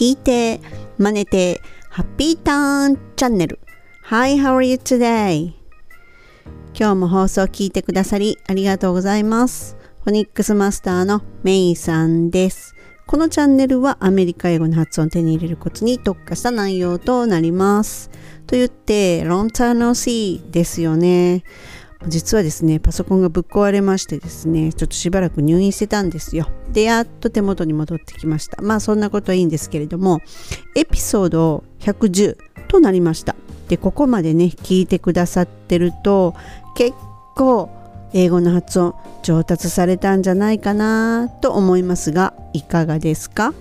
[0.00, 0.62] 聞いて、
[0.96, 3.60] 真似て、ハッピーターンチャンネル。
[4.04, 5.52] Hi, how are you today?
[6.74, 9.76] 今日も放送を聞いてくださりありがとうございます。
[10.02, 12.74] フォニックスマスターのメイさんです。
[13.06, 18.08] このチャンネルはアメリカ英語の発音を手に入れるコツに特化した内容となります。
[18.46, 21.44] と言って、ロンターの C ですよね。
[22.08, 26.48] 実はですね、パソコンがぶっ壊れましてですね、ちょっとしばらく入院してたんですよ。
[26.72, 28.62] で、やっと手元に戻ってきました。
[28.62, 30.20] まあそんなことはいいんですけれども、
[30.74, 32.36] エピソード110
[32.68, 33.36] となりました。
[33.68, 36.34] で、ここまでね、聞いてくださってると、
[36.74, 36.96] 結
[37.36, 37.68] 構
[38.12, 43.52] 英語の発音上達されたんじゃないかなと思いますが、いかがですか？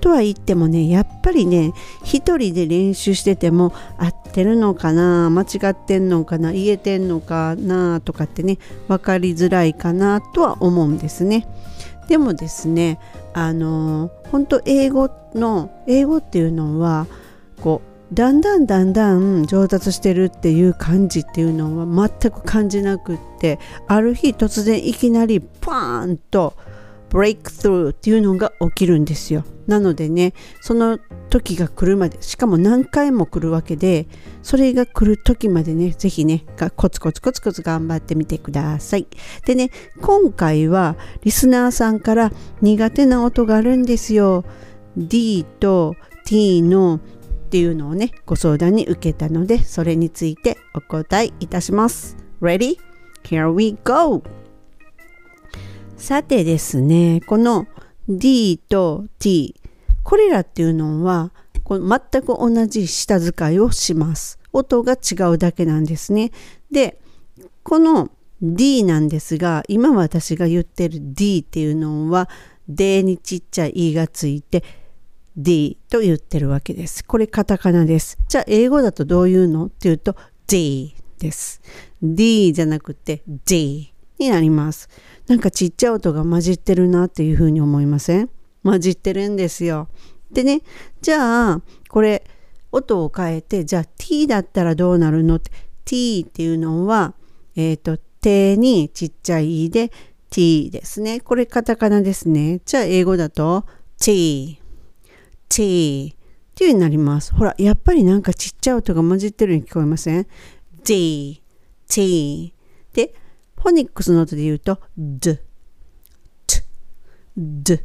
[0.00, 1.72] とは言ってもねやっぱりね
[2.04, 5.30] 一人で練習してても合ってるのかな？
[5.30, 6.52] 間違ってんのかな？
[6.52, 8.02] 言えてんのかな？
[8.02, 11.48] とかってね分かりづらいかなとは思うんですね。
[12.08, 13.00] でもですね
[13.32, 17.06] あの本当英語の英語っていうのは
[17.62, 17.80] こ
[18.12, 23.58] うだんだんだんだん上達してるっていう感じっていうのは全く感じなくって
[23.88, 26.52] ある日突然いきなりパーンと
[27.10, 29.44] ブレイクスルーっていうのが起きるんですよ。
[29.66, 30.98] なのでね、その
[31.30, 34.06] 時が来るまで、しかも何回も来るわけで、
[34.42, 36.44] それが来る時までね、ぜひね、
[36.76, 39.06] コツコツコツコツ頑張ってみてください。
[39.44, 44.44] でね、今回はリスナーさんから苦手な音があるんですよ。
[44.96, 47.00] D と T の
[47.46, 52.16] っていうのをね、ご相談に受けたので、それについてお答えいたします。
[52.40, 52.76] Ready?
[53.24, 54.22] Here we go!
[55.96, 57.66] さてですね、この
[58.08, 59.60] D と T、
[60.04, 61.32] これらっていうのは
[61.64, 64.38] この全く同じ下遣いをします。
[64.52, 66.30] 音が違うだけなんですね。
[66.70, 67.00] で、
[67.62, 72.28] この D なんですが、今私が言ってる D っていうのは、
[72.68, 74.62] D にちっちゃい E がついて、
[75.36, 77.04] D と言ってるわけです。
[77.04, 78.18] これカタカナです。
[78.28, 79.66] じゃあ英語だとどういうの？
[79.66, 80.14] っていうと
[80.46, 81.60] D です。
[82.02, 84.88] D じゃなくて D になります。
[85.26, 88.30] なんかちっちゃい音が混じってるなっていうふうに思いません？
[88.62, 89.88] 混じってるんですよ。
[90.30, 90.62] でね、
[91.00, 92.24] じゃあこれ
[92.72, 95.36] 音を変えて、じゃあ t だったらどうなるの？
[95.36, 95.50] って
[95.84, 97.14] t っていうのは、
[97.54, 99.92] えっ、ー、と、手にちっちゃい e で
[100.30, 101.20] t ですね。
[101.20, 102.60] これカタカナですね。
[102.64, 103.64] じゃあ英語だと
[104.00, 104.60] t,
[105.48, 107.34] t っていうになります。
[107.34, 110.26] ほら、やっぱりなんかちっちゃい音が混じってるように聞こえません
[110.84, 111.42] ?t,
[111.88, 112.54] t
[112.92, 113.14] で、
[113.66, 115.40] フォニックスの音で言うと、d,
[116.46, 116.62] t,
[117.36, 117.80] d,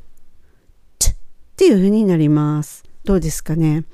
[0.99, 1.15] t っ
[1.55, 2.83] ていう風になります。
[3.03, 3.85] どうですかね？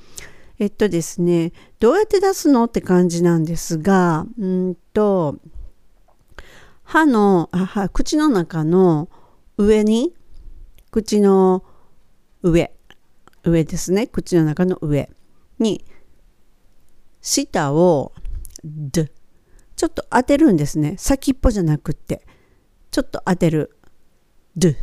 [0.59, 5.37] えっとですね、どうやって出すのって感じなんですが、うんと、
[6.83, 9.07] 歯の、あ口の中の
[9.57, 10.13] 上に、
[10.91, 11.63] 口の
[12.43, 12.73] 上、
[13.45, 15.09] 上ですね、口の中の上
[15.57, 15.85] に、
[17.21, 18.11] 舌を、
[18.65, 19.09] d
[19.77, 20.95] ちょっと当てるんですね。
[20.97, 22.25] 先っぽじゃなくって、
[22.91, 23.77] ちょっと当てる。
[24.57, 24.75] do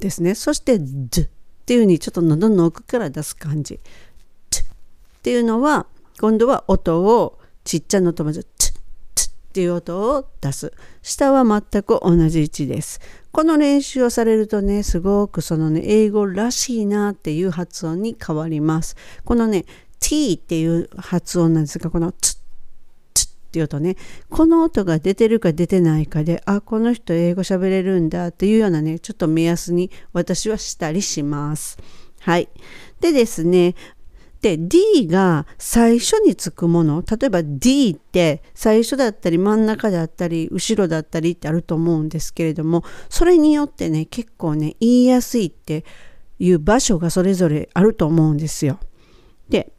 [0.00, 0.34] ですね。
[0.34, 1.28] そして d っ
[1.64, 3.78] ていう風にちょっと喉の奥から出す感じ。
[4.50, 4.64] t っ
[5.22, 5.86] ていうのは、
[6.20, 10.72] 今度は音をちっちゃな音まで t っていう音を出す。
[11.00, 13.00] 下は全く同じ位置です。
[13.30, 18.96] この練習をされるとね、すごくそのね、英語らしいなっていう発音に変わります。
[19.24, 19.64] このね、
[20.00, 22.43] t っていう発音なんですが、この t
[23.54, 23.94] っていうとね
[24.30, 31.78] この音が出てるか出てないかであこの人英語喋れるんだっていうようなねちょっと目安に私はしたりします。
[32.18, 32.48] はい
[33.00, 33.76] でですね
[34.40, 45.84] で D が最初につくもの例えば D って最初だったり真ん中だったり後ろだったりってあると思うんですけれどもそれによってね結構ね言いやすいって
[46.40, 48.80] いう場所がそれぞれあると思うんですよ。
[49.48, 49.72] で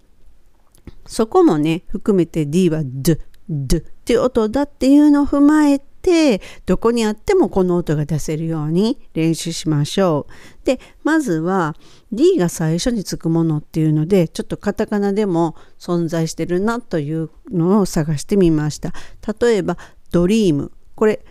[1.06, 3.18] そこもね含めて D は D
[3.50, 10.66] ドっていう音だっていうのを踏まえてどこにあってもこの音が出せるように練習しましょう。
[10.66, 11.76] でまずは
[12.12, 18.94] D が最初につくものっていうのでちょっとカタカナでも存在してるなというのを探してみました。
[19.40, 19.78] 例えば
[20.12, 21.26] ドリームこれ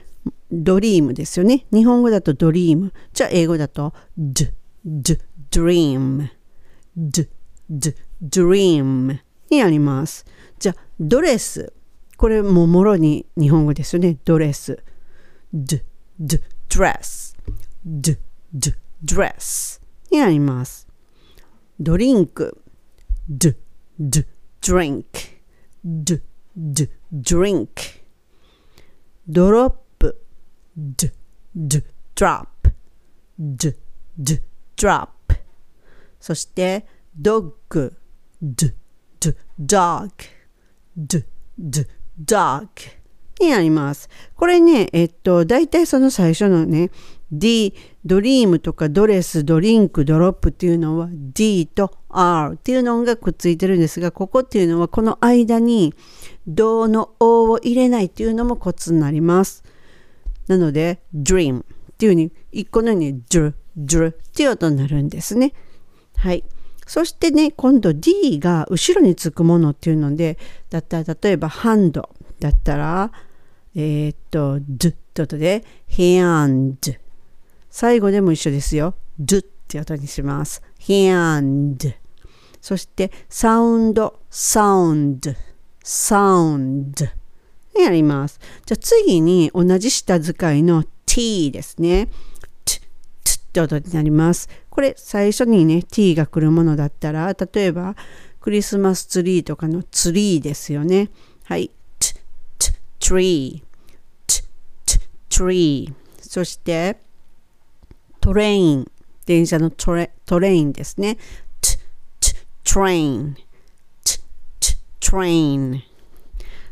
[0.51, 1.67] ドリームですよね。
[1.73, 2.93] 日本語だとドリーム。
[3.13, 4.53] じゃあ英語だと d,
[4.85, 5.19] d,
[5.51, 6.29] dream,
[6.97, 7.29] d,
[7.69, 9.19] d, dream
[9.51, 10.25] になります。
[10.59, 11.73] じゃあドレス
[12.25, 14.17] これももろに日本語ですよね。
[14.25, 14.83] ドレス。
[15.53, 15.83] d,
[16.19, 16.41] d,
[16.71, 17.37] dress。
[17.85, 18.17] d,
[18.51, 18.73] d,
[19.05, 19.79] dress
[20.11, 20.89] になります。
[21.79, 22.63] ドリンク。
[23.29, 23.55] d,
[24.01, 24.25] d,
[24.63, 25.05] drink。
[25.85, 26.23] d,
[26.57, 27.69] d, drink。
[29.29, 30.19] ドロップ。
[30.79, 31.13] d,
[31.55, 31.83] d,
[32.15, 32.47] drop。
[33.39, 33.77] d,
[34.17, 34.41] d,
[34.79, 35.09] drop。
[36.19, 36.87] そして
[37.21, 37.53] dog
[38.41, 38.73] d,
[39.21, 40.11] d, dog
[40.97, 41.23] d,
[41.59, 41.87] d,
[42.23, 42.69] dog
[43.41, 44.09] になります。
[44.35, 46.91] これね、えっと、大体その最初のね、
[47.33, 47.75] D、
[48.05, 55.95] ドリームとかドレス、ドリンク、ドロップっていうのは D と R っていうのがくっついてるんですが、ここっていうのはこの間に
[56.47, 59.65] ドの O を入れないっていうのもコツになります。
[60.47, 61.65] なので、dream っ
[61.97, 65.55] ていう風に、一個のように dr、dr っていう音になるんですね。
[66.17, 66.45] はい。
[66.87, 70.39] そしてね、今度 D が後ろにつくものっていうので、
[70.71, 72.11] だったら例えばハンド
[72.41, 73.11] だったら、
[73.75, 76.99] えー、っと、d って音で hand。
[77.71, 78.95] 最後でも一緒ですよ。
[79.19, 80.63] d って音にします。
[80.81, 81.95] hand。
[82.61, 85.33] そしてサウンド、サウンド、
[85.83, 87.07] サウンド。
[87.79, 88.41] やります。
[88.65, 92.09] じゃあ次に同じ下使いの t ですね。
[92.65, 92.81] t,
[93.25, 94.49] t って音になります。
[94.75, 97.95] これ最初にね t が来るものだったら例えば
[98.41, 101.11] クリスマスツリーとかのツリーですよね。
[101.45, 101.71] はい。
[102.01, 102.15] t,
[102.59, 103.63] t, tree,
[104.27, 104.43] t,
[104.85, 104.99] t,
[105.31, 106.99] tree そして
[108.21, 108.91] トレイン
[109.27, 111.19] 電車のトレトレインですね。
[111.61, 111.79] t,
[112.19, 112.35] t,
[112.65, 113.35] train,
[114.03, 114.21] t,
[114.59, 115.83] t, train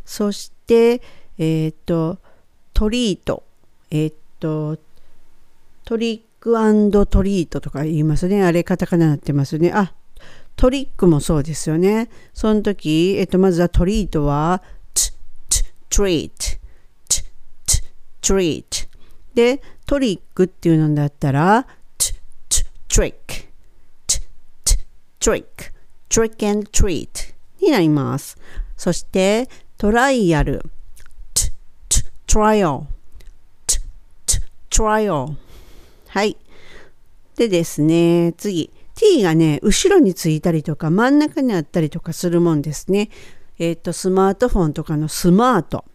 [0.04, 1.00] そして
[1.38, 2.18] えっ、ー、と
[2.74, 3.44] トリート
[3.92, 4.76] えっ、ー、と
[5.84, 8.42] トリクトリートとか言いますね。
[8.42, 9.70] あれカタカナになってますね。
[9.72, 9.94] あ、
[10.56, 12.08] トリックもそうですよね。
[12.34, 14.60] その時、えっと、まずはトリートは、
[14.92, 15.12] t,
[15.48, 16.30] t, treat,
[17.08, 17.22] t,
[17.64, 17.82] t,
[18.20, 18.88] treat。
[19.34, 21.64] で、トリックっていうのだったら、
[21.96, 22.12] t,
[22.48, 23.12] t, trick,
[24.08, 24.20] t,
[24.64, 24.78] t,
[25.20, 25.44] trick,
[26.10, 28.36] trick and treat になります。
[28.76, 29.48] そして、
[29.78, 30.60] トライアル、
[31.34, 31.52] t,
[31.88, 32.86] t, trial,
[33.68, 33.78] t,
[34.26, 35.36] t, trial。
[36.12, 36.36] はい。
[37.36, 38.70] でですね、次。
[38.96, 43.08] t がね、後ろについたりとか真ん中にあったりとかするもんですね。
[43.58, 45.86] えっ、ー、と、スマートフォンとかのスマート。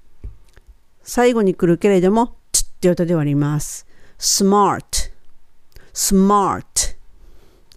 [1.04, 3.86] 最後に来るけれども、t って音で割ります。
[4.18, 5.12] smart,
[5.94, 6.64] smart。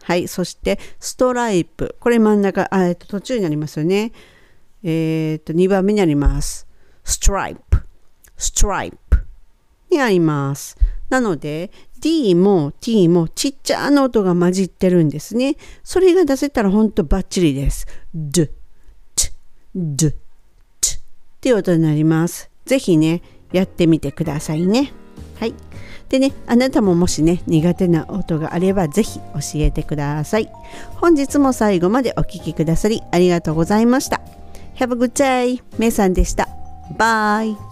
[0.04, 0.26] はい。
[0.26, 1.94] そして、ストライプ。
[2.00, 4.12] これ真ん中、あえっ、ー、と、途中になりますよね。
[4.82, 6.66] えっ、ー、と、2番目にあります。
[7.04, 7.58] stripe,
[8.38, 8.96] stripe
[9.90, 10.78] にあります。
[11.10, 11.70] なので、
[12.00, 15.56] D も T もちっちゃな音が混じってるんですね。
[15.84, 17.86] それが出せたらほんとバッチリです。
[18.14, 18.50] d,
[19.14, 19.30] t,
[19.74, 20.12] d,
[20.80, 20.98] t っ
[21.40, 22.50] ていう音になります。
[22.64, 24.92] ぜひね、やってみてくださいね。
[25.38, 25.54] はい。
[26.08, 29.24] でね、あなたももしね、苦手な音があればぜひ教
[29.56, 30.50] えてください。
[30.96, 34.20] 本日も最後までお聴きくださりありがとうございました。
[34.76, 35.62] Have a good day!
[35.78, 36.48] めいさんでした。
[36.98, 37.69] バイ